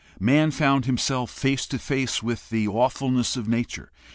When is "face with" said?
1.77-2.49